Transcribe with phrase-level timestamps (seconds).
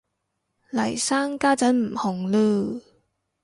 [0.71, 2.81] 嚟生家陣唔紅嚕